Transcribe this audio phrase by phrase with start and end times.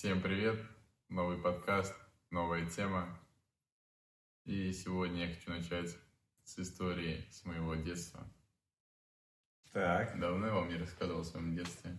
[0.00, 0.58] Всем привет!
[1.10, 1.94] Новый подкаст,
[2.30, 3.06] новая тема.
[4.46, 5.94] И сегодня я хочу начать
[6.42, 8.26] с истории с моего детства.
[9.74, 10.18] Так.
[10.18, 11.98] Давно я вам не рассказывал о своем детстве.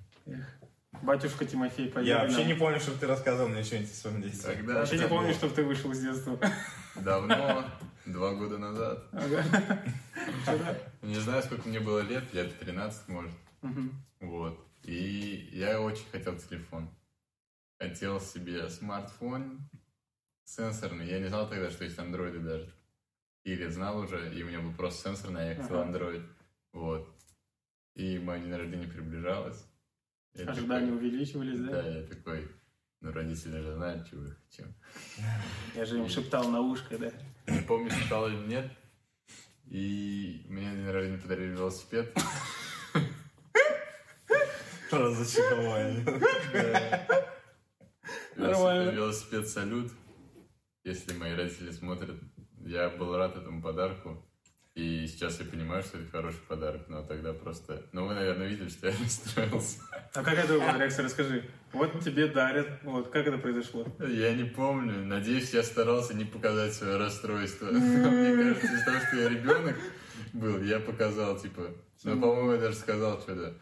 [1.03, 2.47] Батюшка Тимофей, поверь Я вообще нам.
[2.47, 4.55] не помню, чтобы ты рассказывал мне что-нибудь о своем детстве.
[4.55, 6.39] Тогда Вообще не помню, чтобы ты вышел из детства.
[6.95, 7.65] Давно,
[8.07, 9.05] два года назад.
[11.03, 13.33] Не знаю, сколько мне было лет, лет 13, может.
[14.19, 14.59] Вот.
[14.85, 16.89] И я очень хотел телефон.
[17.85, 19.67] Хотел себе смартфон
[20.43, 21.07] сенсорный.
[21.07, 22.71] Я не знал тогда, что есть андроиды даже.
[23.43, 25.87] Или знал уже, и у меня был просто сенсорный, а я хотел Ага.
[25.87, 26.21] андроид.
[26.73, 27.09] Вот.
[27.95, 29.65] И мое день рождения приближалось.
[30.35, 31.87] Я Ожидания такой- увеличивались, Да, да?
[32.01, 32.51] я такой,
[32.99, 34.71] ну, родители же знают, чего я хочу.
[35.73, 37.11] Я же им шептал на ушко, да?
[37.47, 38.71] Не помню, читал или нет.
[39.65, 42.15] И мне на день рождения подарили велосипед.
[44.91, 46.05] Разочарование.
[48.41, 48.91] Нормально.
[48.91, 49.91] Велосипед, салют.
[50.83, 52.15] Если мои родители смотрят,
[52.65, 54.25] я был рад этому подарку.
[54.73, 57.85] И сейчас я понимаю, что это хороший подарок, но тогда просто...
[57.91, 59.79] Ну, вы, наверное, видели, что я расстроился.
[60.13, 61.03] А как это была реакция?
[61.03, 61.43] Расскажи.
[61.73, 62.81] Вот тебе дарят.
[62.83, 63.85] Вот, как это произошло?
[63.99, 65.05] Я не помню.
[65.05, 67.65] Надеюсь, я старался не показать свое расстройство.
[67.71, 69.75] Мне кажется, из-за того, что я ребенок
[70.33, 71.75] был, я показал, типа...
[72.03, 73.57] Ну, по-моему, я даже сказал что-то.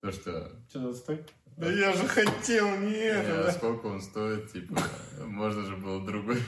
[0.00, 0.52] То, что...
[0.70, 1.26] Что за стой?
[1.58, 3.50] Да я же хотел не это.
[3.52, 4.80] сколько он стоит, типа...
[5.18, 6.38] Можно же было другой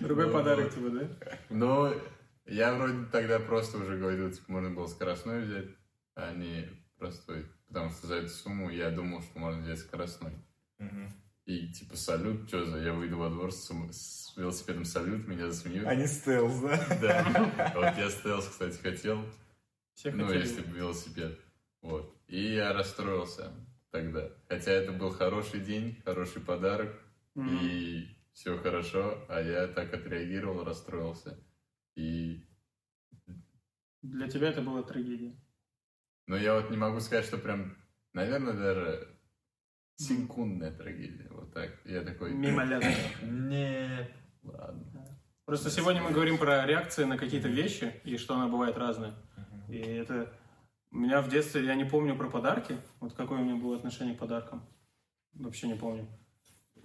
[0.00, 1.38] Другой Ну, подарок тебе, да?
[1.48, 1.94] Но
[2.44, 5.68] я вроде тогда просто уже говорил, типа, можно было скоростной взять,
[6.14, 7.46] а не простой.
[7.68, 10.32] Потому что за эту сумму я думал, что можно взять скоростной.
[11.44, 15.86] И типа салют, что за, я выйду во двор с, с велосипедом салют, меня засмеют.
[15.88, 16.98] А не стелс, да?
[17.00, 17.72] Да.
[17.74, 19.24] Вот я стелс, кстати, хотел.
[19.94, 20.42] Все Ну, хотели.
[20.42, 21.40] если бы велосипед.
[21.82, 22.16] Вот.
[22.28, 23.52] И я расстроился
[23.90, 24.30] тогда.
[24.48, 26.98] Хотя это был хороший день, хороший подарок.
[27.34, 27.58] Мгм.
[27.60, 31.38] И все хорошо, а я так отреагировал, расстроился.
[31.94, 32.46] И...
[34.00, 35.36] Для тебя это была трагедия.
[36.26, 37.76] Но я вот не могу сказать, что прям,
[38.14, 39.18] наверное, даже
[39.96, 41.28] секундная трагедия.
[41.30, 41.78] Вот так.
[41.84, 42.32] Я такой...
[42.32, 42.90] Мимолетно.
[43.22, 44.10] Нет.
[44.42, 45.18] Ладно.
[45.44, 49.14] Просто сегодня мы говорим про реакции на какие-то вещи, и что она бывает разная.
[49.68, 50.32] И это...
[50.92, 54.14] У меня в детстве, я не помню про подарки, вот какое у меня было отношение
[54.14, 54.62] к подаркам.
[55.32, 56.06] Вообще не помню.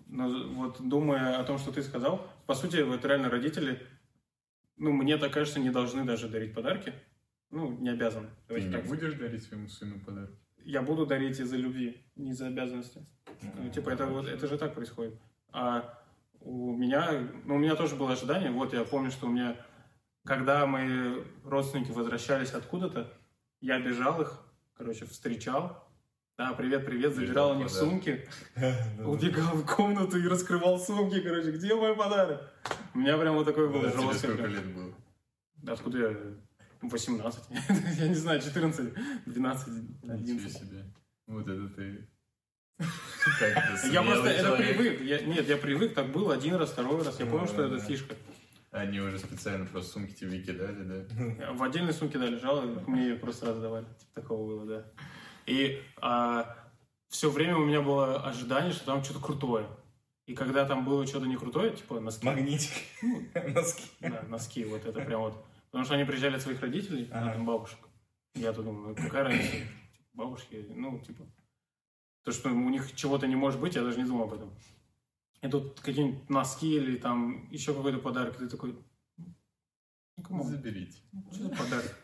[0.05, 3.85] Но вот думая о том, что ты сказал, по сути, вот реально родители,
[4.77, 6.93] ну, мне так кажется, не должны даже дарить подарки.
[7.49, 8.27] Ну, не обязаны.
[8.27, 8.85] Ты Давайте не так.
[8.85, 10.31] будешь дарить своему сыну подарок?
[10.63, 13.05] Я буду дарить из-за любви, не из-за обязанности.
[13.41, 15.19] Ну, типа, это, вот, это же так происходит.
[15.51, 16.01] А
[16.39, 18.51] у меня, ну, у меня тоже было ожидание.
[18.51, 19.57] Вот я помню, что у меня,
[20.23, 23.16] когда мои родственники возвращались откуда-то,
[23.67, 24.39] я бежал их,
[24.77, 25.83] короче, встречал.
[26.37, 28.25] Да, привет, привет, забирал у них сумки,
[29.03, 32.49] убегал в комнату и раскрывал сумки, короче, где мой подарок?
[32.93, 34.17] У меня прям вот такой был жесткий.
[34.19, 34.93] сколько лет было?
[35.57, 36.17] Да Откуда я?
[36.81, 37.43] 18.
[37.97, 38.93] Я не знаю, 14,
[39.25, 40.53] 12, Ничего 11.
[40.57, 40.85] себе.
[41.25, 42.07] Вот это ты...
[43.91, 45.01] Я просто это привык.
[45.01, 47.19] Я- нет, я привык, так было один раз, второй раз.
[47.19, 48.15] Я понял, что это фишка.
[48.71, 51.53] Они уже специально просто сумки тебе кидали, да?
[51.53, 53.85] В отдельной сумке дали, лежала, мне ее просто раздавали.
[53.99, 54.85] Типа такого было, да.
[55.45, 55.81] И
[57.09, 59.67] все время у меня было ожидание, что там что-то крутое.
[60.25, 62.73] И когда там было что-то не крутое, типа носки, Магнитик.
[63.55, 63.89] Носки.
[64.01, 65.45] да, носки, вот это прям вот.
[65.71, 67.31] Потому что они приезжали от своих родителей, Ага.
[67.33, 67.79] там бабушек.
[68.35, 69.51] Я-то думаю, ну какая разница?
[69.51, 69.67] Типа,
[70.13, 71.23] Бабушки, ну, типа,
[72.23, 74.51] то, что у них чего-то не может быть, я даже не думал об этом.
[75.41, 78.75] И тут какие-нибудь носки или там еще какой-то подарок, и ты такой,
[79.17, 80.43] ну, кому?
[80.43, 80.97] Заберите.
[81.31, 81.99] Что за подарок?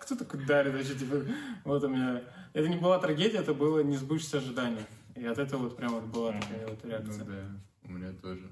[0.00, 0.94] Кто такой дарит вообще?
[0.94, 1.22] Типа,
[1.64, 2.22] вот у меня...
[2.54, 4.86] Это не была трагедия, это было несбывшееся ожидание.
[5.14, 7.24] И от этого вот прям вот была такая вот Ну реакция.
[7.24, 8.50] да, у меня тоже.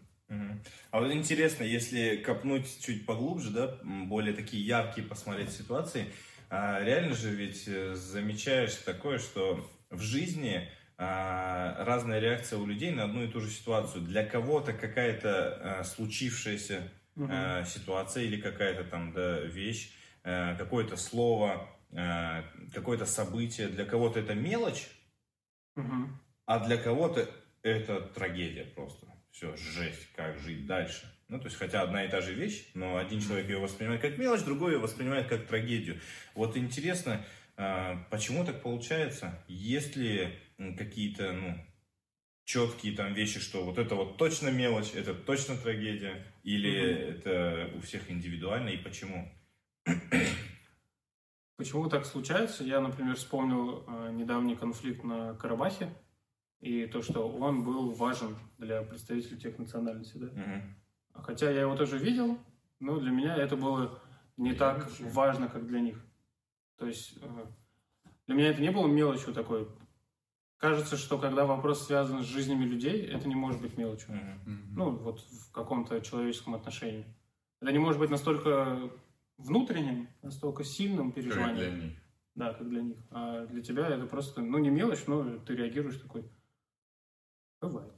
[0.90, 6.06] А вот интересно, если копнуть чуть поглубже, да, более такие яркие посмотреть ситуации,
[6.48, 13.04] а, реально же ведь э, замечаешь такое, что в жизни разная реакция у людей на
[13.04, 14.02] одну и ту же ситуацию.
[14.02, 19.92] Для кого-то какая-то а, случившаяся э, ситуация или какая-то там да, вещь,
[20.22, 21.68] какое-то слово,
[22.72, 23.68] какое-то событие.
[23.68, 24.88] Для кого-то это мелочь,
[26.46, 27.28] а для кого-то
[27.62, 29.06] это трагедия просто.
[29.32, 31.10] Все, жесть, как жить дальше.
[31.28, 34.18] Ну, то есть, хотя одна и та же вещь, но один человек ее воспринимает как
[34.18, 35.98] мелочь, другой ее воспринимает как трагедию.
[36.34, 37.24] Вот интересно,
[38.10, 39.44] почему так получается?
[39.48, 40.38] Есть ли
[40.76, 41.56] какие-то, ну,
[42.44, 46.72] четкие там вещи, что вот это вот точно мелочь, это точно трагедия, или
[47.16, 49.32] это у всех индивидуально, и почему?
[51.56, 52.64] Почему так случается?
[52.64, 55.94] Я, например, вспомнил э, недавний конфликт на Карабахе.
[56.60, 60.26] и то, что он был важен для представителей тех национальностей, да.
[60.26, 60.76] Мгм.
[61.14, 62.38] Хотя я его тоже видел,
[62.80, 64.00] но для меня это было
[64.36, 66.04] не так важно, как для них.
[66.82, 67.46] То есть э,
[68.26, 69.68] для меня это не было мелочью такой.
[70.56, 74.12] Кажется, что когда вопрос связан с жизнями людей, это не может быть мелочью.
[74.12, 74.74] Мгм.
[74.74, 77.04] Ну, вот в каком-то человеческом отношении.
[77.60, 78.90] Это не может быть настолько
[79.38, 81.56] внутренним, настолько сильным Как переживанием.
[81.56, 81.98] для них.
[82.34, 82.98] Да, как для них.
[83.12, 86.28] А для тебя это просто, ну, не мелочь, но ты реагируешь такой.
[87.60, 87.94] Бывает.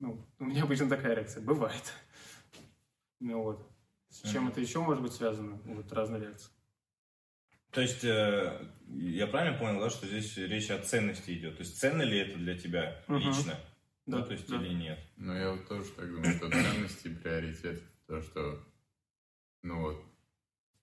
[0.00, 1.40] Ну, у меня обычно такая реакция.
[1.44, 1.92] Бывает.
[3.20, 3.70] Ну вот.
[4.10, 5.60] С чем это еще может быть связано?
[5.64, 6.50] Вот разные реакции.
[7.74, 11.56] То есть, э, я правильно понял, да, что здесь речь о ценности идет?
[11.56, 13.18] То есть, ценно ли это для тебя Мгм.
[13.18, 13.58] лично?
[14.06, 14.56] Да, то есть, да.
[14.56, 14.98] или нет?
[15.16, 17.82] Ну, я вот тоже так думаю, что ценности и приоритет.
[18.06, 18.64] То, что,
[19.62, 20.04] ну вот,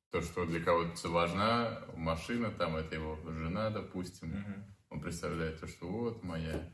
[0.10, 4.30] то, что для кого-то важна машина, там, это его жена, допустим.
[4.30, 4.66] Мгм.
[4.90, 6.70] Он представляет то, что вот моя,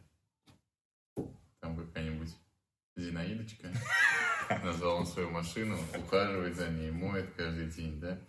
[1.60, 2.36] там какая-нибудь
[2.96, 3.72] Зинаидочка.
[4.64, 8.20] Назвал он свою машину, ухаживает за ней, моет каждый день, да?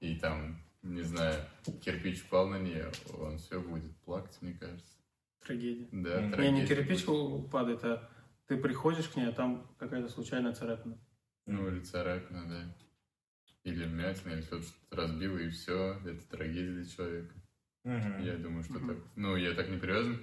[0.00, 1.44] И там, не знаю,
[1.82, 4.96] кирпич упал на нее, он все будет плакать, мне кажется.
[5.44, 5.88] Трагедия.
[5.92, 7.50] Да, Не, Не, трагедия не кирпич будет.
[7.50, 8.08] падает, а
[8.46, 10.98] ты приходишь к ней, а там какая-то случайная царапина.
[11.46, 12.76] Ну, или царапина, да.
[13.64, 15.98] Или вмятина, или что-то что-то разбило, и все.
[16.04, 17.34] Это трагедия для человека.
[17.84, 18.22] Мгм.
[18.22, 18.88] Я думаю, что Мгм.
[18.88, 19.04] так.
[19.16, 20.18] Ну, я так не привязан.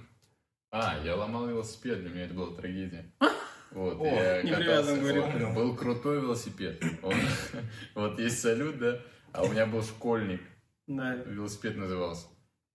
[0.72, 3.12] А, я ломал велосипед, для меня это была трагедия.
[3.72, 5.44] Вот, О, я не катался, привязан, говорит.
[5.44, 6.82] он был крутой велосипед.
[7.04, 7.14] Он-
[7.96, 9.02] вот есть салют, да,
[9.38, 10.42] а у меня был школьник,
[10.88, 11.14] Да.
[11.16, 12.28] велосипед назывался.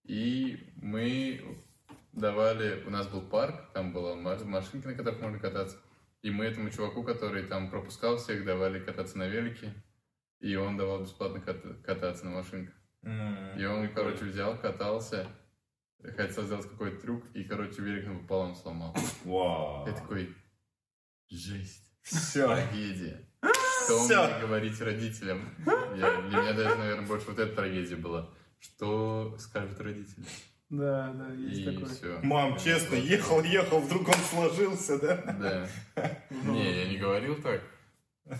[0.04, 1.58] И мы
[2.12, 5.76] давали, у нас был парк, там была ма- машинки, на которых можно кататься.
[6.22, 9.72] И мы этому чуваку, который там пропускал всех, давали кататься на велике.
[10.40, 12.74] И он давал бесплатно кат- кататься на машинках.
[13.02, 15.26] М, И он, короче, взял, катался,
[16.16, 18.94] хотел сделать какой-то трюк, и, короче, велик напополам сломал.
[19.24, 19.86] Вау.
[19.86, 20.34] Я такой,
[21.28, 22.46] жесть, Все.
[22.46, 23.28] трагедия.
[23.84, 24.24] Что Всё.
[24.28, 25.40] мне говорить родителям?
[25.96, 28.28] Я, для меня даже, наверное, больше вот эта трагедия была.
[28.60, 30.24] Что скажут родители?
[30.70, 31.86] Да, да, есть И такое.
[31.86, 32.18] все.
[32.22, 35.16] Мам, честно, ехал, ехал, вдруг он сложился, да?
[35.38, 35.68] Да.
[36.30, 37.60] Ну, Не, я не говорил так.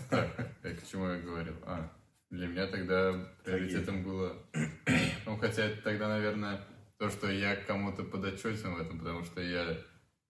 [0.09, 0.29] Так,
[0.63, 1.53] э, к чему я говорил?
[1.65, 1.91] А,
[2.31, 3.13] для меня тогда
[3.43, 4.35] приоритетом было...
[5.25, 6.61] Ну, хотя это тогда, наверное,
[6.97, 9.77] то, что я кому-то подотчетен в этом, потому что я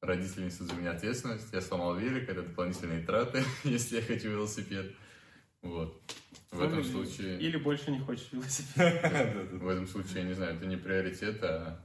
[0.04, 4.94] родители несут за меня ответственность, я сломал велик, это дополнительные траты, если я хочу велосипед.
[5.62, 6.02] Вот.
[6.52, 7.40] В ну, этом или- случае...
[7.40, 9.52] Или больше не хочешь велосипед.
[9.52, 11.84] В этом случае, я не знаю, это не приоритет, а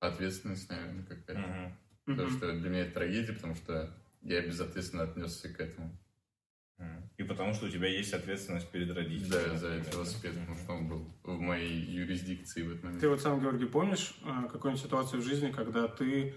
[0.00, 1.76] ответственность, наверное, какая-то.
[2.04, 5.96] Потому что для меня это трагедия, потому что я безответственно отнесся к этому.
[7.18, 9.50] И потому что у тебя есть ответственность перед родителями.
[9.50, 13.00] Да, за этот велосипед, потому что он был в моей юрисдикции в этот момент.
[13.02, 16.34] Ты вот сам, Георгий, помнишь э, какую-нибудь ситуацию в жизни, когда ты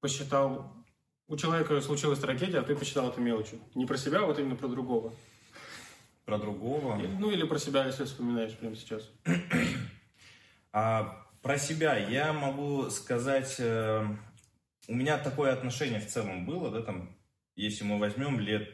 [0.00, 0.72] посчитал...
[1.28, 3.58] У человека случилась трагедия, а ты посчитал это мелочью.
[3.74, 5.12] Не про себя, а вот именно про другого.
[6.24, 7.00] Про другого.
[7.02, 9.10] И- Ну, или про себя, если вспоминаешь прямо сейчас.
[10.72, 14.06] А про себя я могу сказать, э,
[14.88, 17.16] у меня такое отношение в целом было, да, там,
[17.56, 18.68] если мы возьмем лет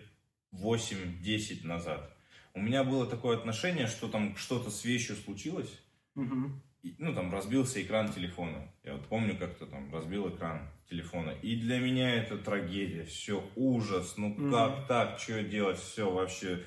[0.52, 2.14] 8-10 назад.
[2.54, 5.70] У меня было такое отношение, что там что-то с вещью случилось,
[6.14, 6.60] Мгм.
[6.82, 8.70] и, ну, там, разбился экран телефона.
[9.08, 11.30] Помню, как-то там разбил экран телефона.
[11.42, 14.52] И для меня это трагедия, все, ужас, ну, Мгм.
[14.52, 16.64] как так, что делать, все вообще...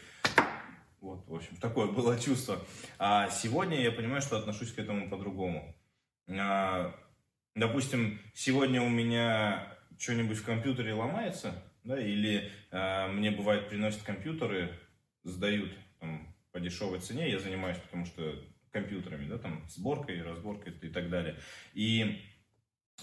[1.01, 2.59] Вот, в общем, такое было чувство.
[2.97, 5.75] А сегодня я понимаю, что отношусь к этому по-другому.
[6.27, 6.95] А,
[7.53, 9.67] допустим, сегодня у меня
[9.99, 14.73] что-нибудь в компьютере ломается, да, или а, мне бывает приносят компьютеры,
[15.23, 18.35] сдают там, по дешевой цене, я занимаюсь, потому что
[18.75, 21.37] компьютерами, да, там, сборкой, разборкой и так далее.
[21.73, 22.21] И,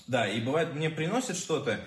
[0.07, 1.81] да, и бывает, мне приносят что-то,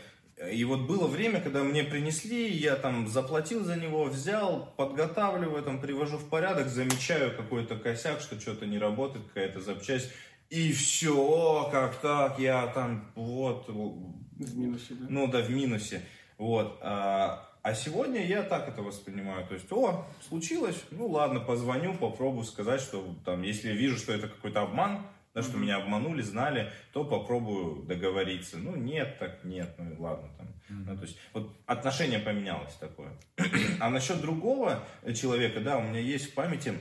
[0.51, 5.79] и вот было время, когда мне принесли, я там заплатил за него, взял, подготавливаю, там,
[5.79, 10.09] привожу в порядок, замечаю какой-то косяк, что что-то не работает, какая-то запчасть,
[10.49, 15.05] и все, о, как так, я там, вот, В минусе, да?
[15.09, 16.01] ну да, в минусе.
[16.37, 16.79] Вот.
[16.81, 19.43] А, а сегодня я так это воспринимаю.
[19.47, 24.13] То есть, о, случилось, ну ладно, позвоню, попробую сказать, что там, если я вижу, что
[24.13, 25.01] это какой-то обман,
[25.33, 25.61] да, что Мгм.
[25.63, 28.59] меня обманули, знали, то попробую договориться.
[28.59, 30.47] Ну, нет, так нет, ну и ладно там.
[30.69, 33.17] Ну, то есть, вот отношение поменялось такое.
[33.79, 34.83] А насчет другого
[35.15, 36.75] человека, да, у меня есть в памяти,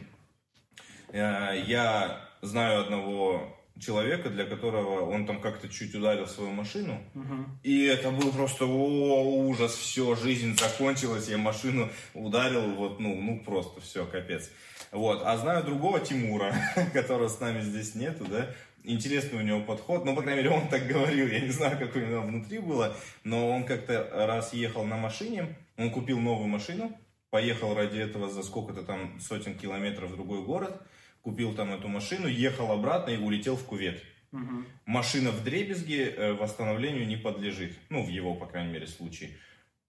[1.08, 7.58] э, я знаю одного человека, для которого он там как-то чуть ударил свою машину, Мгм.
[7.62, 13.40] и это был просто о, ужас, все, жизнь закончилась, я машину ударил, вот, ну, ну
[13.44, 14.50] просто все, капец.
[14.92, 16.54] Вот, а знаю другого Тимура,
[16.92, 18.54] которого с нами здесь нету, да,
[18.84, 20.04] интересный у него подход.
[20.04, 21.26] Ну, по крайней мере, он так говорил.
[21.26, 22.94] Я не знаю, как у него внутри было.
[23.24, 25.56] Но он как-то раз ехал на машине.
[25.78, 26.92] Он купил новую машину.
[27.30, 30.80] Поехал ради этого за сколько-то там сотен километров в другой город.
[31.24, 34.02] Купил там эту машину, ехал обратно и улетел в кувет.
[34.30, 34.66] Мгм.
[34.84, 37.72] Машина в дребезге э, восстановлению не подлежит.
[37.88, 39.30] Ну, в его, по крайней мере, случае.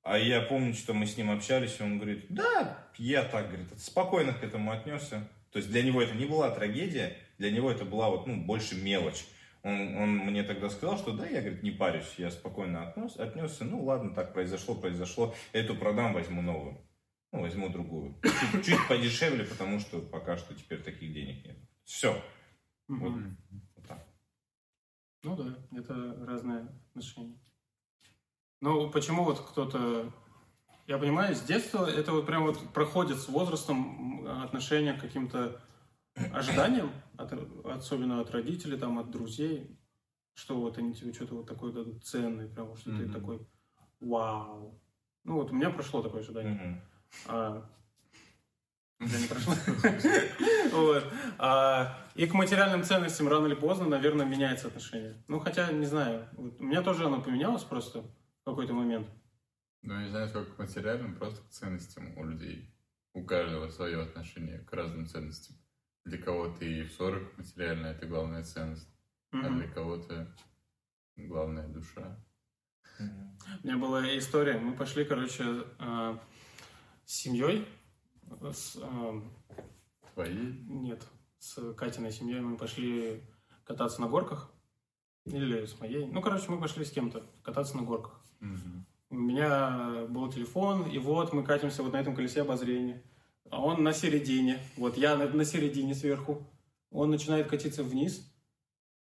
[0.01, 3.67] А я помню, что мы с ним общались, и он говорит, да, я так, говорит,
[3.77, 5.27] спокойно к этому отнесся.
[5.51, 8.75] То есть для него это не была трагедия, для него это была вот, ну, больше
[8.75, 9.25] мелочь.
[9.63, 13.65] Он, он мне тогда сказал, что да, я, говорит, не парюсь, я спокойно отнес, отнесся.
[13.65, 15.35] Ну, ладно, так произошло, произошло.
[15.51, 16.77] Эту продам, возьму новую.
[17.35, 18.15] Ну, возьму другую.
[18.23, 21.57] Чуть, чуть подешевле, потому что пока что теперь таких денег нет.
[21.83, 22.21] Все.
[22.87, 23.13] Вот,
[23.75, 24.07] вот так.
[25.23, 27.37] Ну да, это разные отношения.
[28.61, 30.13] Ну, почему вот кто-то...
[30.87, 35.61] Я понимаю, с детства это вот прям вот проходит с возрастом отношение к каким-то
[36.31, 37.33] ожиданиям, от-
[37.65, 39.77] особенно от родителей, там, от друзей,
[40.35, 43.11] что вот они тебе что-то вот такое дадут ценное, прям, что ты Мгм.
[43.11, 43.47] такой,
[43.99, 44.79] вау.
[45.25, 46.53] Ну вот у меня прошло такое ожидание.
[46.53, 46.81] Мгм.
[47.27, 47.65] А,
[48.99, 49.53] тебя не прошло?
[50.71, 51.03] Вот.
[51.37, 55.23] А, И к материальным ценностям рано или поздно, наверное, меняется отношение.
[55.27, 56.27] Ну, хотя, не знаю.
[56.33, 59.07] Вот У меня тоже оно поменялось просто в какой-то момент.
[59.81, 62.73] Ну, я не знаю, сколько к материальным, просто к ценностям у людей.
[63.13, 65.55] У каждого свое отношение к разным ценностям.
[66.03, 68.89] Для кого-то и в 40 материальное это главная ценность,
[69.31, 70.27] а для кого-то
[71.15, 72.19] главная душа.
[72.99, 74.57] У меня была история.
[74.57, 75.43] Мы пошли, короче,
[75.79, 76.19] а,
[77.05, 77.65] с семьей.
[78.51, 79.21] С, а,
[80.13, 80.53] Твои?
[80.67, 81.03] нет,
[81.39, 83.21] с Катиной семьей мы пошли
[83.63, 84.51] кататься на горках.
[85.25, 86.05] Или с моей.
[86.05, 88.21] Ну, короче, мы пошли с кем-то кататься на горках.
[88.39, 88.85] Мгм.
[89.09, 93.01] У меня был телефон, и вот мы катимся вот на этом колесе обозрения.
[93.49, 94.59] А он на середине.
[94.77, 96.45] Вот я на, на середине сверху.
[96.91, 98.31] Он начинает катиться вниз.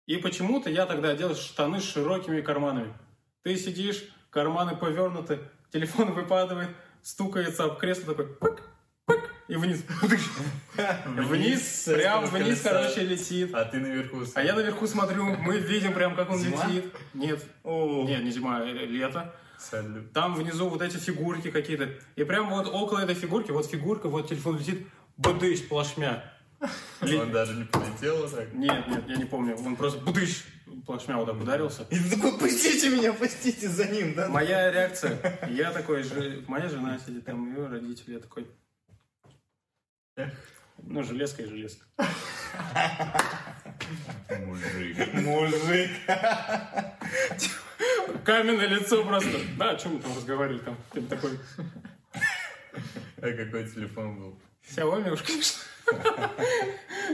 [0.06, 2.94] И почему-то я тогда одел штаны с широкими карманами.
[3.44, 5.40] Ты сидишь, карманы повернуты,
[5.72, 8.62] телефон выпадает, стукается об кресло такой пык,
[9.06, 9.84] пык, и вниз.
[11.06, 13.54] Вниз, прям вниз, короче, летит.
[13.54, 14.24] А ты наверху.
[14.36, 16.94] А я наверху смотрю, мы видим прям, как он летит.
[17.14, 19.34] Нет, нет, не зима, э, лето.
[19.58, 20.14] Салют.
[20.14, 21.90] Там внизу вот эти фигурки какие-то.
[22.16, 24.86] И прям вот около этой фигурки, вот фигурка, вот телефон летит,
[25.18, 26.32] бдыщ, плашмя.
[27.02, 28.52] Ли- Он даже не полетел так.
[28.54, 29.56] Нет, нет, я не помню.
[29.58, 30.44] Он просто бдыщ,
[30.86, 31.84] плашмя вот так ударился.
[31.92, 34.28] И ты такой, пустите меня, пустите за ним, да?
[34.28, 35.40] Моя реакция.
[35.50, 38.48] Я такой, же- моя жена сидит там, ее родители, я такой.
[40.80, 41.86] Ну, железка и железка.
[44.46, 45.14] Мужик.
[45.14, 45.92] Мужик.
[48.24, 49.30] Каменное лицо просто.
[49.58, 50.78] Да, о чем мы там разговаривали там?
[50.92, 51.40] Ты такой,
[53.18, 54.40] А какой телефон был?
[54.76, 55.60] Xiaomi уж, конечно.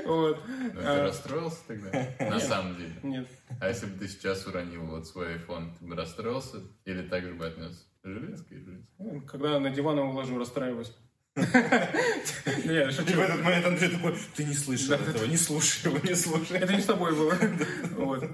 [0.06, 0.39] Вот.
[0.48, 1.03] Ну, ты А.
[1.03, 2.08] расстроился тогда?
[2.20, 2.94] На самом деле.
[3.03, 3.27] Нет.
[3.62, 6.58] А если бы ты сейчас уронил вот свой iPhone, ты бы расстроился?
[6.86, 7.88] Или так же бы отнес?
[8.03, 9.27] Железка и железка.
[9.27, 10.92] Когда на диван его ложу, расстраиваюсь.
[11.36, 13.20] Не, И в шучу.
[13.22, 16.58] этот момент Андрей такой, ты не слышал этого, не слушай его, не слушай.
[16.58, 17.34] Это не с тобой было.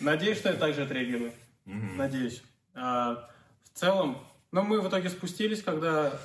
[0.00, 1.32] Надеюсь, что я также отреагирую.
[1.64, 2.42] Надеюсь.
[2.74, 3.28] А,
[3.72, 4.18] в целом,
[4.52, 6.18] ну, мы в итоге спустились, когда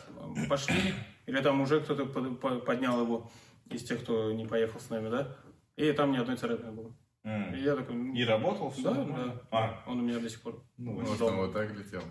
[0.50, 0.94] пошли,
[1.26, 3.32] или там уже кто-то под- по- поднял его
[3.70, 5.36] из тех, кто не поехал с нами, да?
[5.76, 6.96] И там ни одной царапины было.
[7.24, 7.56] И М.
[7.56, 7.96] я такой...
[7.96, 8.94] ну, И работал все?
[8.94, 9.42] Да, да.
[9.52, 10.64] А, Он у меня до сих пор.
[10.78, 12.04] ну, Может, он вот так летел?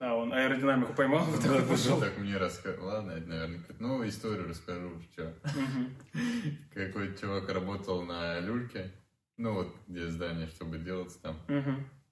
[0.00, 2.00] Да, он аэродинамику поймал, вот Ну, пошел.
[2.00, 2.86] так мне рассказал.
[2.86, 5.34] Ладно, это, наверное, ну, историю расскажу, что.
[6.72, 8.90] Какой чувак работал на люльке,
[9.36, 11.36] ну, вот, где здание, чтобы делать там,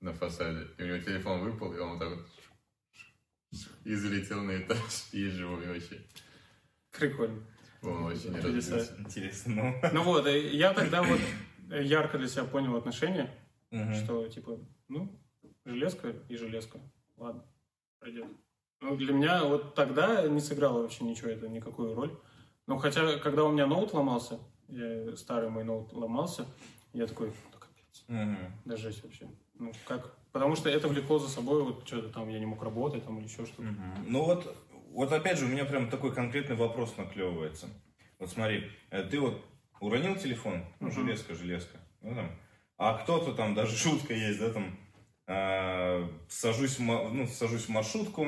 [0.02, 0.66] на фасаде.
[0.76, 2.26] И у него телефон выпал, и он вот так вот
[3.84, 5.08] и залетел на этаж.
[5.12, 6.00] И живой вообще.
[6.90, 7.42] Прикольно.
[7.82, 8.76] Он вообще не Чудеса.
[8.76, 9.00] разбился.
[9.00, 10.02] интересно, ну.
[10.02, 11.20] Вот, и я тогда вот
[11.68, 13.32] ярко для себя понял отношения,
[13.70, 13.94] Мгм.
[13.94, 15.16] что типа, ну,
[15.64, 16.80] железка и железка.
[17.16, 17.44] Ладно,
[18.00, 18.26] пройдет.
[18.80, 22.18] Ну, для меня вот тогда не сыграло вообще ничего это, никакую роль.
[22.66, 26.46] Ну, хотя, когда у меня ноут ломался, я- старый мой ноут ломался,
[26.92, 28.38] я такой, да капец, Мгм.
[28.64, 29.28] да жесть вообще.
[29.54, 30.17] Ну, как?
[30.32, 33.26] Потому что это влекло за собой, вот что-то там, я не мог работать там или
[33.26, 33.62] еще что-то.
[33.62, 34.04] Мгм.
[34.06, 34.56] Ну вот,
[34.90, 37.68] вот опять же, у меня прям такой конкретный вопрос наклевывается.
[38.18, 39.44] Вот смотри, э, ты вот
[39.80, 42.30] уронил телефон, ну, железка, железка, ну, там,
[42.76, 44.78] а кто-то там, даже шутка есть, да, там,
[45.26, 48.24] э, сажусь, в, ну, сажусь в маршрутку,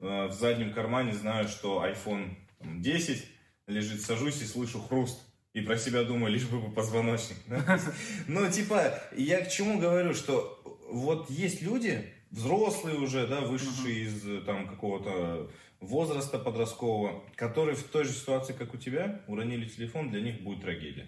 [0.00, 3.24] э, в заднем кармане знаю, что iPhone там, 10
[3.66, 5.24] лежит, сажусь и слышу хруст.
[5.54, 7.36] И про себя думаю, лишь бы по позвоночник.
[8.28, 14.26] Ну, типа, я к чему говорю, что вот есть люди, взрослые уже, да, вышедшие из
[14.28, 20.10] э, там какого-то возраста подросткового, которые в той же ситуации, как у тебя, уронили телефон,
[20.10, 21.06] для них будет трагедия.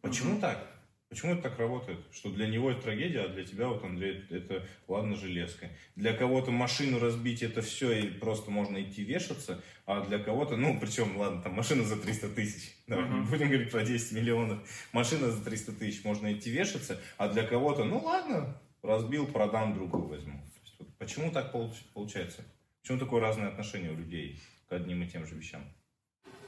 [0.00, 0.40] Почему Мгм.
[0.40, 0.70] так?
[1.10, 1.98] Почему это так работает?
[2.12, 5.68] Что для него это трагедия, а для тебя, вот, Андрей, это ладно железка.
[5.94, 10.78] Для кого-то машину разбить это все, и просто можно идти вешаться, а для кого-то, ну,
[10.80, 13.22] причем, ладно, там машина за 300 тысяч, давай, Мгм.
[13.22, 17.44] не будем говорить про 10 миллионов, машина за 300 тысяч, можно идти вешаться, а для
[17.44, 20.38] кого-то, ну, ладно, разбил, продам, другую возьму.
[20.38, 22.44] То есть, вот почему так получ- получается?
[22.80, 25.64] Почему такое разное отношение у людей к одним и тем же вещам?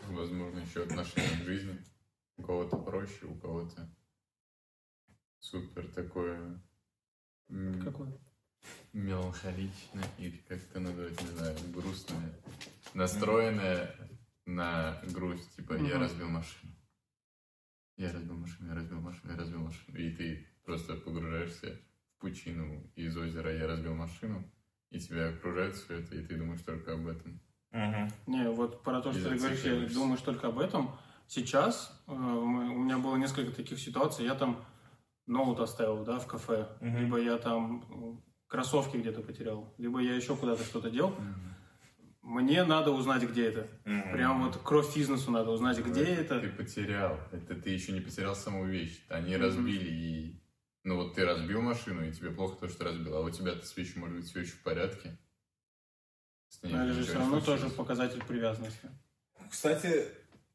[0.09, 1.79] Возможно, еще отношение к жизни.
[2.37, 3.89] У кого-то проще, у кого-то
[5.41, 6.61] супер такое
[7.49, 8.09] м, Какой?
[8.93, 12.35] меланхоличное или как это назвать, не знаю, грустное,
[12.95, 13.95] настроенное
[14.47, 16.01] на грусть, типа я Мгм.
[16.01, 16.73] разбил машину.
[17.97, 19.97] Я разбил машину, я разбил машину, я разбил машину.
[19.99, 21.86] И ты просто погружаешься в
[22.19, 24.45] пучину из озера «Я разбил машину»,
[24.91, 27.41] и тебя окружает все это, и ты думаешь только об этом.
[27.73, 28.13] Угу.
[28.33, 30.91] Не, вот про то, И что ты говоришь, я думаешь только об этом.
[31.27, 34.25] Сейчас э, мы- у меня было несколько таких ситуаций.
[34.25, 34.65] Я там
[35.27, 36.69] ноут оставил, да, в кафе.
[36.81, 36.97] Мгм.
[36.99, 39.75] Либо я там э, кроссовки где-то потерял.
[39.77, 41.15] Либо я еще куда-то что-то делал.
[42.23, 43.69] Мне надо узнать, где это.
[43.85, 46.41] Прям вот кровь физнесу надо узнать, где Ты это.
[46.57, 47.19] потерял.
[47.31, 49.05] Это ты еще не потерял саму вещь.
[49.09, 49.43] Они Мгм.
[49.43, 50.43] разбили и...
[50.87, 53.17] Ну вот ты разбил машину, и тебе плохо то, что разбил.
[53.17, 55.19] А у тебя-то с вещью может быть все еще в порядке.
[56.63, 58.89] Но это же все равно тоже показатель привязанности.
[59.51, 60.05] Кстати,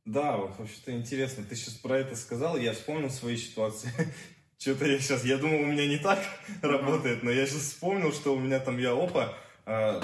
[0.06, 1.44] да, вот вообще-то интересно.
[1.44, 3.92] Ты сейчас про это сказал, я вспомнил свои ситуации.
[4.58, 6.20] Что-то я сейчас, я думал, у меня не так
[6.62, 10.02] работает, но я сейчас вспомнил, что у меня там, я, опа, а,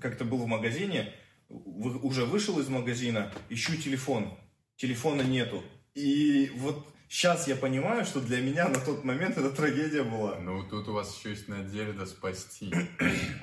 [0.00, 1.14] как-то был в магазине,
[1.48, 4.36] уже вышел из магазина, ищу телефон,
[4.74, 5.62] телефона нету.
[5.94, 10.38] И вот сейчас я понимаю, что для меня на тот момент это трагедия была.
[10.38, 12.72] Ну, тут у вас еще есть надежда спасти.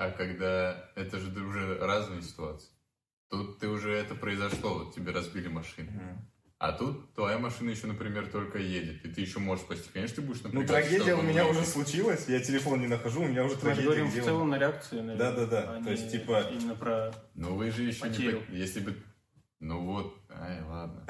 [0.00, 0.90] А когда...
[0.96, 2.70] Это же уже разные ситуации.
[3.30, 5.90] Тут ты уже это произошло, вот тебе разбили машину.
[6.60, 9.90] А тут твоя машина еще, например, только едет, и ты еще можешь спасти.
[9.92, 13.28] Конечно, ты будешь Ну, напрягаться, трагедия у меня уже случилась, я телефон не нахожу, у
[13.28, 13.84] меня уже Мы трагедия.
[13.84, 15.18] говорим где в целом на реакции, наверное.
[15.18, 17.12] Да-да-да, а то есть, типа- Именно про...
[17.36, 18.42] Ну, вы же еще Потерю.
[18.48, 18.58] не...
[18.58, 18.96] Если бы...
[19.60, 21.04] Ну вот, ай, ладно.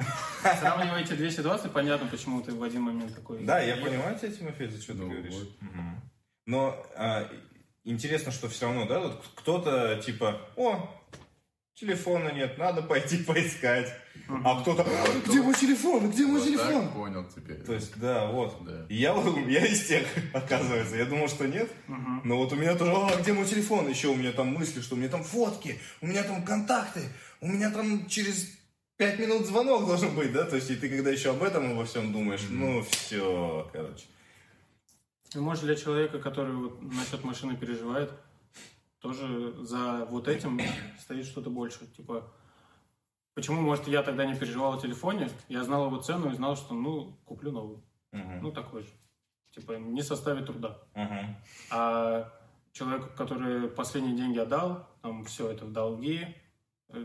[0.59, 3.43] Сравнивая эти две ситуации, понятно, почему ты в один момент такой...
[3.43, 5.33] Да, я понимаю тебя, Тимофей, за что ты Ну говоришь.
[6.47, 7.29] Но а,
[7.83, 10.89] интересно, что все равно, да, вот кто-то типа, о,
[11.75, 13.93] телефона нет, надо пойти поискать.
[14.43, 16.91] А кто-то, Вот где мой телефон, где мой телефон?
[16.91, 17.63] понял теперь.
[17.63, 18.55] То есть, да, вот.
[18.89, 19.13] И я,
[19.47, 20.97] я из тех, оказывается.
[20.97, 21.71] Я думал, что нет.
[22.23, 23.87] Но вот у меня тоже, а, где мой телефон?
[23.87, 27.01] Еще у меня там мысли, что у меня там фотки, у меня там контакты,
[27.41, 28.57] у меня там через
[28.97, 30.45] пять минут звонок должен быть, да?
[30.45, 32.59] То есть, и ты когда еще об этом обо всем думаешь, Мгм.
[32.59, 34.05] ну, все, короче.
[35.35, 38.11] И может для человека, который вот насчет машины переживает,
[38.99, 40.59] тоже за вот этим
[40.99, 41.85] стоит что-то больше.
[41.95, 42.29] Типа,
[43.35, 46.73] почему, может, я тогда не переживал о телефоне, я знал его цену и знал, что,
[46.73, 47.77] ну, куплю новый.
[48.11, 48.41] Мгм.
[48.41, 48.89] Ну, такой же.
[49.55, 50.79] Типа, не составит труда.
[50.95, 51.35] Мгм.
[51.71, 52.33] А
[52.73, 56.35] человек, который последние деньги отдал, там все это в долги,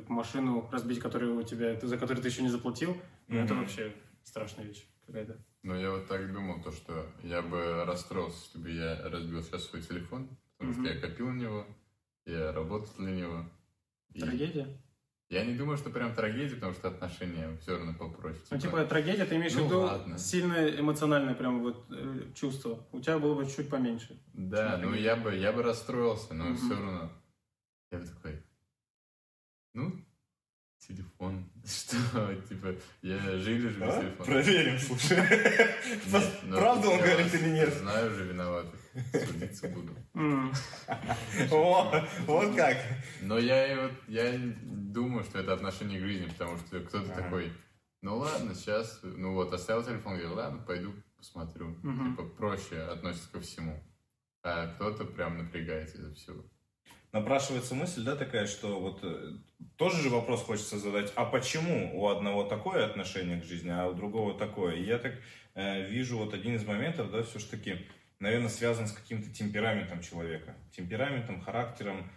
[0.09, 2.97] машину разбить, которую у тебя, за которую ты еще не заплатил,
[3.29, 5.37] ну, это вообще страшная вещь какая-то.
[5.63, 9.65] Но я вот так думал, то, что я бы расстроился, если бы я разбил сейчас
[9.65, 10.85] свой телефон, потому Мгм.
[10.85, 11.67] что я копил на него,
[12.27, 13.51] я работал для него.
[14.13, 14.69] И Трагедия?
[15.31, 18.41] Я не думаю, что прям трагедия, потому что отношения все равно попроще.
[18.51, 20.19] Ну, типа, трагедия, ты имеешь в ну, виду ладно.
[20.19, 22.87] сильное эмоциональное прям вот э, чувство.
[22.93, 24.21] У тебя было бы чуть поменьше.
[24.35, 26.57] Да, ну я бы, я бы расстроился, но Мгм.
[26.57, 27.11] все равно.
[27.91, 28.43] Я бы такой,
[29.75, 29.93] ну,
[30.79, 34.01] телефон, что, типа, я жили же без А?
[34.01, 34.25] телефона.
[34.25, 35.17] Проверим, слушай.
[35.17, 37.75] Нет, ну, Правду он говорит или нет?
[37.75, 38.81] Знаю же виноватых,
[39.27, 39.95] судиться буду.
[42.27, 42.77] Вот как.
[43.21, 44.33] Но я, и вот, я
[44.63, 47.53] думаю, что это отношение к жизни, потому что кто-то такой,
[48.03, 51.75] ну ладно, сейчас, ну вот, оставил телефон, говорю, ладно, пойду посмотрю.
[52.11, 53.83] Типа, проще относится ко всему.
[54.43, 56.45] А кто-то прям напрягается из-за всего.
[57.15, 59.35] Напрашивается мысль, да, такая, что вот э,
[59.77, 63.95] тоже же вопрос хочется задать, а почему у одного такое отношение к жизни, а у
[63.95, 64.75] другого такое?
[64.75, 65.15] И я так
[65.55, 67.87] э, вижу вот один из моментов, да, все-таки,
[68.19, 70.57] наверное, связан с каким-то темпераментом человека.
[70.77, 72.11] Темпераментом, характером,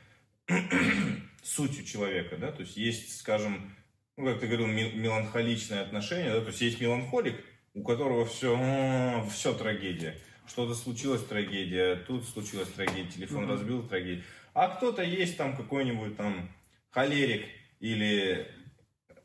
[1.43, 3.75] сутью человека, да, то есть есть, скажем,
[4.17, 7.36] ну, как ты говорил, меланхоличное отношение, да, то есть есть меланхолик,
[7.75, 10.19] у которого все, все трагедия.
[10.47, 14.23] Что-то случилось, трагедия, тут случилась трагедия, телефон разбил, трагедия.
[14.58, 16.50] А кто-то есть там какой-нибудь там
[16.89, 17.46] холерик
[17.80, 18.52] или,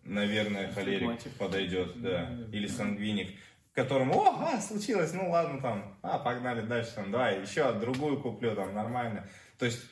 [0.04, 3.38] наверное, холерик подойдет, да, или сангвиник,
[3.72, 8.54] которому, о, а, случилось, ну ладно там, а, погнали дальше, там, давай, еще другую куплю,
[8.54, 9.26] там, нормально.
[9.56, 9.82] То есть,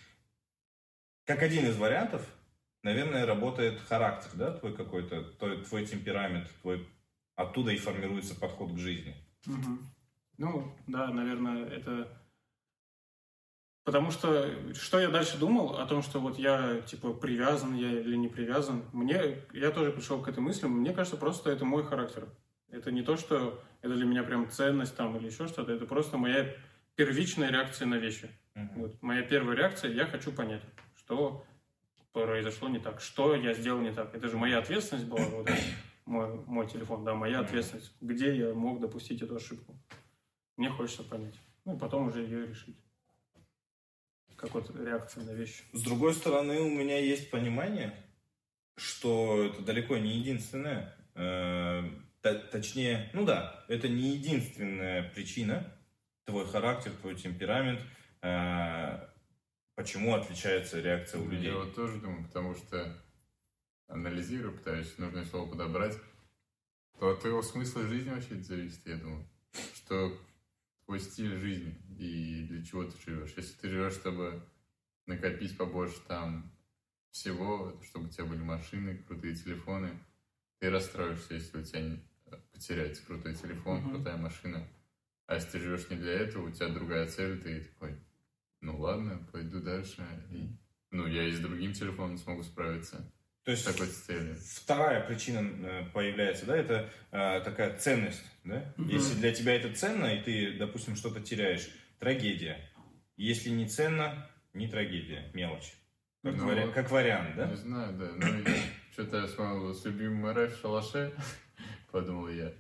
[1.24, 2.22] как один из вариантов,
[2.82, 6.86] наверное, работает характер, да, твой какой-то, твой, твой темперамент, твой,
[7.34, 9.16] оттуда и формируется подход к жизни.
[9.46, 9.90] Мгм.
[10.36, 12.19] Ну, да, наверное, это...
[13.90, 18.14] Потому что, что я дальше думал о том, что вот я, типа, привязан я или
[18.14, 22.28] не привязан, мне, я тоже пришел к этой мысли, мне кажется, просто это мой характер.
[22.68, 26.18] Это не то, что это для меня прям ценность там или еще что-то, это просто
[26.18, 26.54] моя
[26.94, 28.30] первичная реакция на вещи.
[28.54, 28.80] Мгм.
[28.80, 30.62] Вот моя первая реакция, я хочу понять,
[30.96, 31.44] что
[32.12, 34.14] произошло не так, что я сделал не так.
[34.14, 35.50] Это же моя ответственность была, вот
[36.06, 37.92] мой, мой телефон, да, моя ответственность.
[38.00, 39.74] Где я мог допустить эту ошибку?
[40.56, 41.34] Мне хочется понять.
[41.64, 42.76] Ну, и потом уже ее решить.
[44.40, 45.64] Как вот реакция на вещи.
[45.74, 47.94] С другой стороны, у меня есть понимание,
[48.78, 50.96] что это далеко не единственное.
[51.14, 51.82] э,
[52.22, 55.70] точнее, ну да, это не единственная причина,
[56.24, 57.82] твой характер, твой темперамент,
[58.22, 59.06] э,
[59.74, 61.50] почему отличается реакция у людей.
[61.50, 62.98] Я вот тоже думаю, потому что
[63.88, 65.98] анализирую, пытаюсь нужное слово подобрать,
[66.98, 69.28] то от твоего смысла жизни вообще зависит, я думаю.
[69.74, 70.18] Что
[70.90, 73.32] твой стиль жизни и для чего ты живешь.
[73.36, 74.42] Если ты живешь, чтобы
[75.06, 76.50] накопить побольше там
[77.12, 79.96] всего, чтобы у тебя были машины, крутые телефоны,
[80.58, 82.02] ты расстроишься, если у тебя не-
[82.52, 83.90] потеряется крутой телефон, Мгм.
[83.90, 84.66] крутая машина.
[85.26, 87.94] А если ты живешь не для этого, у тебя другая цель, ты такой,
[88.60, 90.04] ну ладно, пойду дальше.
[90.32, 90.48] И,
[90.90, 93.08] ну, я и с другим телефоном смогу справиться.
[93.44, 94.36] То есть такой целью.
[94.36, 98.72] вторая причина э, появляется, да, это э, такая ценность, да?
[98.76, 98.88] Мгм.
[98.88, 102.70] Если для тебя это ценно, и ты, допустим, что-то теряешь, трагедия.
[103.16, 105.74] Если не ценно, не трагедия, мелочь.
[106.22, 107.46] Как, Ну, вари- как вариант, да?
[107.48, 108.10] Не знаю, да.
[108.14, 108.44] Ну,
[108.92, 111.12] что-то я смотрел с любимым РФ в шалаше,
[111.90, 112.52] подумал я.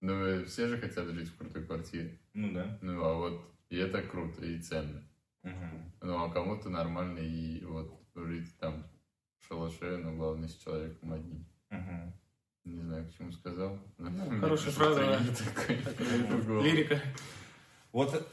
[0.00, 2.18] Ну, э, все же хотят жить в крутой квартире.
[2.34, 2.76] Ну да.
[2.82, 5.02] Ну, а вот и это круто, и ценно.
[5.44, 5.92] Мгм.
[6.02, 8.84] Ну, а кому-то нормально и вот жить там
[9.48, 11.46] шалаше, но главное с человеком одним.
[11.70, 12.12] Мгм.
[12.64, 13.78] Не знаю, к чему сказал.
[13.98, 15.18] Ну, хорошая фраза.
[16.62, 17.00] Лирика.
[17.92, 18.26] Вот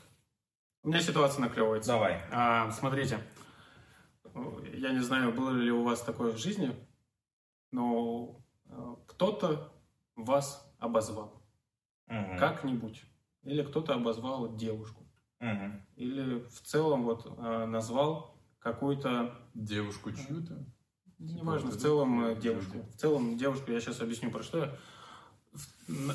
[0.84, 1.92] У меня ситуация наклевывается.
[1.92, 2.22] давай.
[2.32, 3.20] А, смотрите,
[4.74, 6.74] я не знаю, было ли у вас такое в жизни,
[7.72, 9.74] но э, кто-то
[10.16, 11.44] вас обозвал
[12.08, 12.38] Мгм.
[12.38, 13.04] как-нибудь.
[13.44, 15.06] Или кто-то обозвал девушку.
[15.40, 15.86] Мгм.
[15.96, 20.64] Или в целом вот э, назвал какую-то, Девушку чью-то?
[21.22, 22.78] Неважно, в целом э, девушку.
[22.94, 24.76] В целом девушку, я сейчас объясню про что я.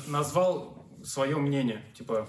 [0.07, 2.27] Назвал свое мнение, типа,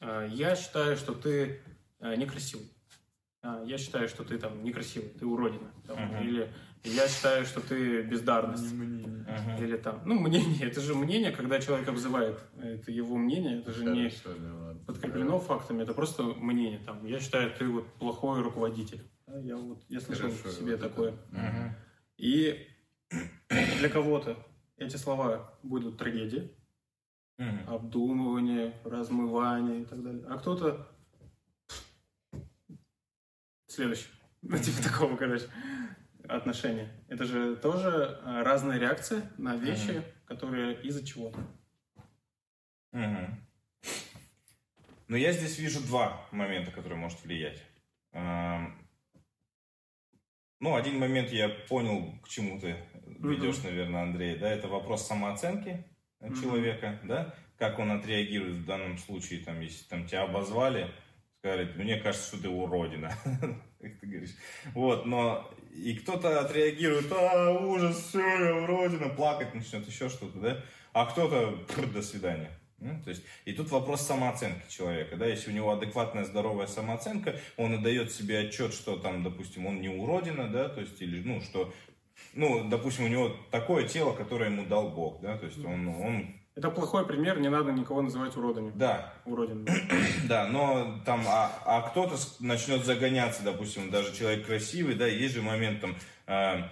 [0.00, 1.60] э, я считаю, что ты
[2.00, 2.70] э, некрасивый.
[3.42, 5.70] А, Я считаю, что ты там некрасивый, ты уродина.
[5.86, 6.22] Там, Мгм.
[6.26, 6.52] Или
[6.84, 8.72] я считаю, что ты бездарность.
[8.72, 9.24] Мгм.
[9.62, 13.84] Или там, ну, мнение, это же мнение, когда человек обзывает, это его мнение, это же
[13.84, 16.80] не да подкреплено фактами, это просто мнение.
[16.84, 19.02] Там, я считаю, ты вот плохой руководитель.
[19.26, 20.88] Да, Я вот, я слышал Хорошо, себе вот это.
[20.88, 21.14] такое.
[22.16, 22.66] И
[23.48, 24.36] для кого-то
[24.76, 26.52] эти слова будут трагедией,
[27.38, 27.68] Мгм.
[27.68, 30.24] обдумывание, размывание и так далее.
[30.28, 30.88] А кто-то
[33.68, 34.08] следующий.
[34.48, 35.46] Ну, типа такого, короче,
[36.28, 36.88] отношения.
[37.08, 41.40] Это же тоже а, разная реакция на вещи, которые из-за чего-то.
[42.92, 43.40] Мгм.
[45.08, 47.60] Но я здесь вижу два момента, которые может влиять.
[50.60, 52.76] Ну, один момент я понял, к чему ты
[53.18, 55.84] ведешь, наверное, Андрей, да, это вопрос самооценки
[56.20, 56.40] Мгм.
[56.40, 60.90] человека, да, как он отреагирует в данном случае, там, если там тебя обозвали,
[61.38, 63.12] сказали, мне кажется, что ты уродина,
[63.80, 64.34] как ты говоришь.
[64.74, 70.64] Вот, но и кто-то отреагирует, а, ужас, все, я уродина, плакать начнет, еще что-то, да,
[70.94, 72.50] а кто-то, «Пф, до свидания.
[72.78, 77.36] Ну, то есть, и тут вопрос самооценки человека, да, если у него адекватная, здоровая самооценка,
[77.56, 81.22] он и дает себе отчет, что там, допустим, он не уродина, да, то есть, или,
[81.22, 81.72] ну, что,
[82.34, 86.34] ну, допустим, у него такое тело, которое ему дал Бог, да, то есть, он, он,
[86.54, 88.72] Это плохой пример, не надо никого называть уродами.
[88.74, 89.66] да, Уродин.
[90.28, 95.40] да, но там, а, а кто-то начнет загоняться, допустим, даже человек красивый, да, есть же
[95.40, 96.70] момент там, а,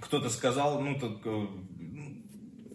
[0.00, 1.46] кто-то сказал, ну, так, э,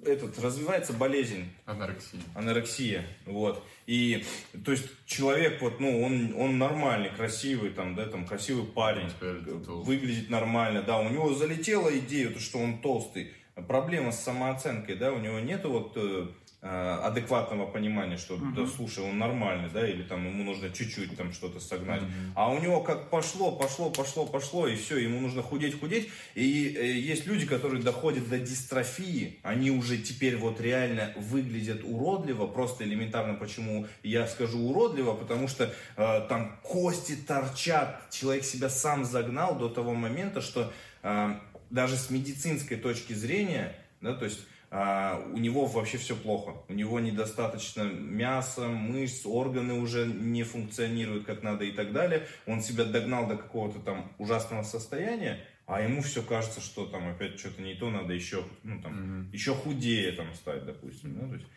[0.06, 2.20] этот, развивается болезнь, Анорексия.
[2.36, 4.24] анорексия, вот, и,
[4.66, 9.84] то есть, человек, вот, ну, он, он нормальный, красивый, там, да, там, красивый парень, толстый.
[9.86, 13.34] выглядит нормально, да, у него залетела идея, то, что он толстый,
[13.68, 16.28] проблема с самооценкой, да, у него нету вот э, э,
[16.62, 18.68] адекватного понимания, что, да, Мгм.
[18.68, 22.34] слушай, он нормальный, да, или там ему нужно чуть-чуть там что-то согнать, Мгм.
[22.36, 26.10] а у него как пошло, пошло, пошло, пошло, и все, ему нужно худеть, худеть.
[26.36, 32.46] И э, есть люди, которые доходят до дистрофии, они уже теперь вот реально выглядят уродливо,
[32.46, 39.04] просто элементарно, почему я скажу уродливо, потому что э, там кости торчат, человек себя сам
[39.04, 40.72] загнал до того момента, что
[41.02, 41.36] э,
[41.72, 44.42] даже с медицинской точки зрения, да, то есть
[44.74, 46.54] а, у него вообще все плохо.
[46.70, 52.26] У него недостаточно мяса, мышц, органы уже не функционируют как надо и так далее.
[52.48, 57.38] Он себя догнал до какого-то там ужасного состояния, а ему все кажется, что там опять
[57.38, 59.32] что-то не то, надо еще, ну, там, Мгм.
[59.32, 61.16] еще худее там стать, допустим.
[61.20, 61.48] да, то есть,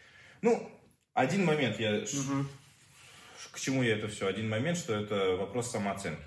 [0.42, 0.68] ну,
[1.14, 1.92] один момент я...
[1.92, 2.48] Мгм.
[3.53, 4.27] К чему я это все?
[4.27, 6.22] Один момент, что это вопрос самооценки.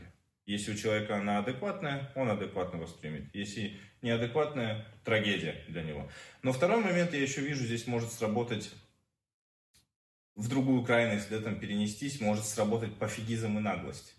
[0.47, 3.29] Если у человека она адекватная, он адекватно воспримет.
[3.36, 6.10] Если неадекватная, трагедия для него.
[6.41, 8.71] Но второй момент я еще вижу, здесь может сработать
[10.36, 14.15] в другую крайность, да, там перенестись, может сработать пофигизм и наглость.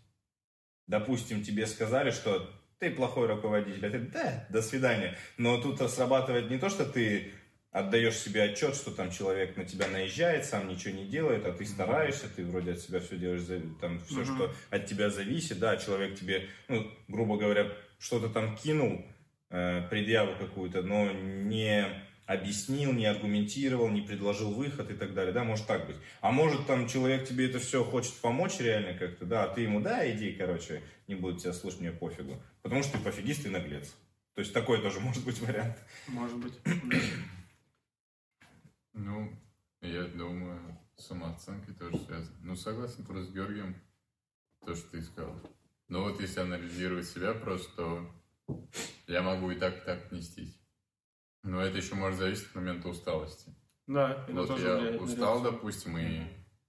[0.86, 5.16] Допустим, тебе сказали, что ты плохой руководитель, а ты, да, до свидания.
[5.38, 7.32] Но тут срабатывает не то, что ты
[7.70, 11.66] отдаешь себе отчет, что там человек на тебя наезжает, сам ничего не делает, а ты
[11.66, 13.42] стараешься, ты вроде от себя все делаешь,
[13.80, 14.24] там все, Мгм.
[14.36, 19.04] что от тебя зависит, да, человек тебе, ну, грубо говоря, что-то там кинул,
[19.50, 21.86] э, предъяву какую-то, но не
[22.26, 25.96] объяснил, не аргументировал, не предложил выход и так далее, да, может так быть.
[26.20, 29.80] А может там человек тебе это все хочет помочь реально как-то, да, а ты ему,
[29.80, 32.40] да, иди, короче, не буду тебя слушать, мне пофигу.
[32.62, 33.94] Потому что ты пофигист и наглец.
[34.34, 35.76] То есть такой тоже может быть вариант.
[36.08, 36.52] Может быть.
[38.98, 39.32] Ну,
[39.80, 42.36] я думаю, с самооценкой тоже связано.
[42.42, 43.76] Ну, согласен просто с Георгием,
[44.66, 45.40] то, что ты сказал.
[45.88, 48.68] Но вот если анализировать себя просто, то
[49.06, 50.60] я могу и так, и так нестись.
[51.44, 53.54] Но это еще может зависеть от момента усталости.
[53.86, 55.52] Да, это Вот тоже я влияет устал, реакцию.
[55.52, 56.22] допустим, и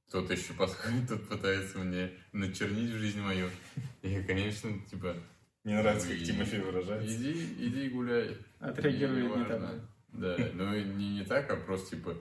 [0.08, 3.50] кто-то еще подходит, тут пытается мне начернить жизнь мою.
[4.04, 5.18] И, конечно, типа,
[5.64, 7.14] Мне нравится, как Тимофей выражается.
[7.16, 8.38] иди, иди гуляй.
[8.60, 9.82] Отреагирует не так.
[10.14, 12.16] Да, ну не, не так, а просто, типа,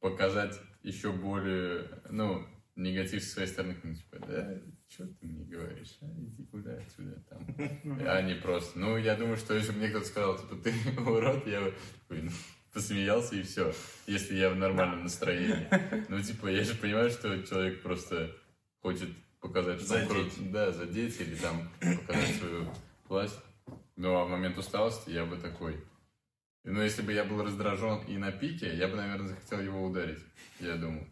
[0.00, 4.58] показать еще более, ну, негатив со своей стороны, ну, типа, да,
[4.88, 7.46] что ты мне говоришь, а, иди гуляй отсюда, там.
[7.84, 8.04] Мгм.
[8.06, 8.78] А не просто.
[8.78, 11.74] Ну, я думаю, что если бы мне кто-то сказал, типа, ты урод, я бы
[12.10, 12.30] ну,
[12.72, 13.72] посмеялся и все,
[14.06, 15.68] если я в нормальном настроении.
[16.08, 18.36] Ну, типа, я же понимаю, что человек просто
[18.80, 19.08] хочет
[19.40, 20.34] показать, что он Задеть.
[20.34, 20.52] крут.
[20.52, 22.68] Да, задеть или там показать свою
[23.08, 23.38] власть.
[23.96, 25.76] Ну, а в момент усталости я бы такой...
[26.64, 30.20] Ну, если бы я был раздражен и на пике, я бы, наверное, захотел его ударить,
[30.60, 31.06] я думаю.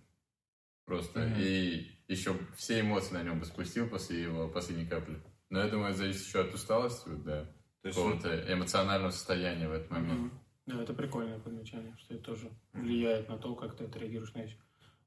[0.86, 1.20] Просто.
[1.20, 1.34] Мгм.
[1.38, 5.22] И еще все эмоции на нем бы спустил после его последней капли.
[5.50, 7.46] Но я думаю, это зависит еще от усталости, вот, да,
[7.82, 10.20] какого-то эмоционального состояния в этот момент.
[10.20, 10.40] Мгм.
[10.66, 14.58] Да, это прикольное подмечание, что это тоже влияет на то, как ты отреагируешь на вещи.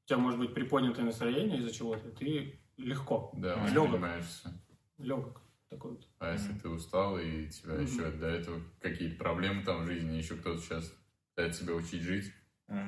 [0.03, 4.53] У тебя может быть приподнятое настроение из-за чего-то, ты легко, Да, воспринимаешься.
[4.99, 6.07] легок такой вот.
[6.19, 10.35] А если ты устал, и тебя еще до этого какие-то проблемы там в жизни, еще
[10.35, 10.93] кто-то сейчас
[11.29, 12.31] пытается тебя учить жить,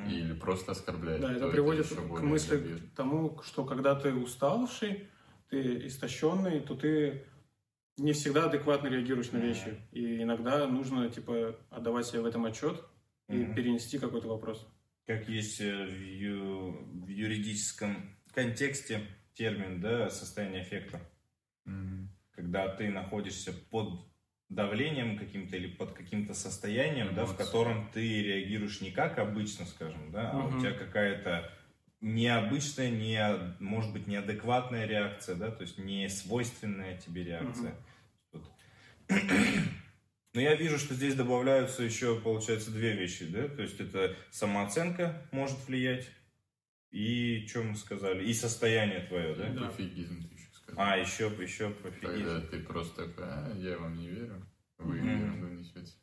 [0.08, 1.22] или просто оскорбляет.
[1.22, 5.08] Да, то это приводит к мысли к тому, что когда ты уставший,
[5.50, 7.26] ты истощенный, то ты
[7.98, 9.82] не всегда адекватно реагируешь на вещи.
[9.92, 12.84] И иногда нужно, типа, отдавать себе в этом отчет
[13.28, 14.68] и перенести какой-то вопрос.
[15.06, 21.00] Как есть э, в, ю- в юридическом контексте термин, да, состояние эффекта.
[21.66, 22.10] Мгм.
[22.38, 24.08] Когда ты находишься под
[24.48, 30.12] давлением каким-то или под каким-то состоянием, да, в котором ты реагируешь не как обычно, скажем,
[30.12, 31.52] да, а у тебя какая-то
[32.00, 33.20] необычная, не,
[33.60, 37.76] может быть, неадекватная реакция, да, то есть не свойственная тебе реакция.
[38.32, 38.44] Вот.
[40.36, 45.28] Но я вижу, что здесь добавляются еще, получается, две вещи, да, то есть это самооценка
[45.32, 46.08] может влиять,
[46.92, 49.50] и, что мы сказали, и состояние твое, да?
[49.50, 49.70] Да.
[49.70, 50.30] Пофигизм
[50.68, 50.82] ты еще.
[50.82, 52.14] А, еще, еще пофигизм.
[52.26, 54.46] Когда ты просто такой, а, я вам не верю,
[54.78, 55.22] вы Мгм.
[55.22, 55.94] ерунду несете.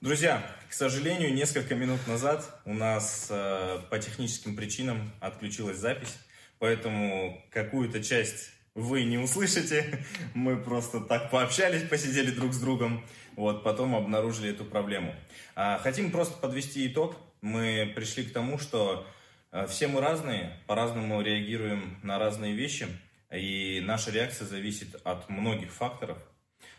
[0.00, 6.18] Друзья, к сожалению, несколько минут назад у нас э, по техническим причинам отключилась запись,
[6.58, 10.04] поэтому какую-то часть вы не услышите.
[10.34, 13.04] Мы просто так пообщались, посидели друг с другом,
[13.36, 15.14] вот, потом обнаружили эту проблему.
[15.54, 17.16] А, Хотим просто подвести итог.
[17.42, 19.06] Мы пришли к тому, что
[19.52, 22.86] э, все мы разные, по-разному реагируем на разные вещи,
[23.30, 26.18] и наша реакция зависит от многих факторов.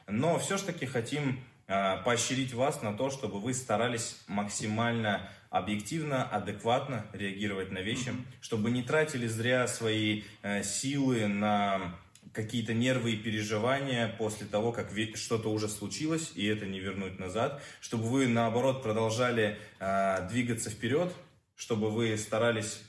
[0.07, 7.71] Но все-таки хотим э, поощрить вас на то, чтобы вы старались максимально объективно, адекватно реагировать
[7.71, 8.11] на вещи,
[8.41, 11.95] чтобы не тратили зря свои э, силы на
[12.33, 17.61] какие-то нервы и переживания после того, как что-то уже случилось, и это не вернуть назад,
[17.81, 21.13] чтобы вы, наоборот, продолжали э, двигаться вперед,
[21.55, 22.81] чтобы вы старались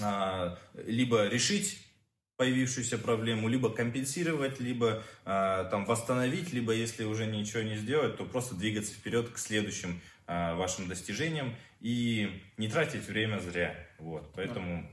[0.00, 1.78] а, либо решить
[2.38, 8.24] появившуюся проблему, либо компенсировать, либо а, там восстановить, либо если уже ничего не сделать, то
[8.24, 13.74] просто двигаться вперед к следующим а, вашим достижениям и не тратить время зря.
[13.98, 14.88] Вот, поэтому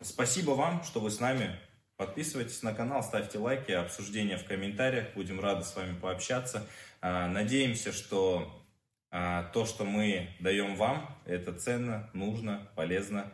[0.00, 1.58] спасибо вам, что вы с нами.
[1.96, 5.14] Подписывайтесь на канал, ставьте лайки, обсуждения в комментариях.
[5.16, 6.64] Будем рады с вами пообщаться.
[7.00, 8.64] А, Надеемся, что
[9.10, 13.32] А то, что мы даем вам, это ценно, нужно, полезно.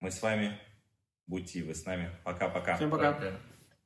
[0.00, 0.56] Мы с вами.
[1.28, 2.10] Будьте вы с нами.
[2.24, 2.76] Пока-пока.
[2.76, 3.12] Всем пока.
[3.12, 3.32] Пока.